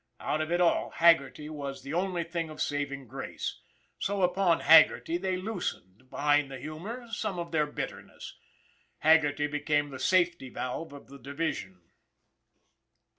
[0.19, 3.59] Out of it all, Haggerty was the only thing of saving grace!
[3.99, 8.35] So upon Haggerty they loosened, behind the humor, some of their bitterness.
[8.97, 11.81] Haggerty became the safety valve of the division.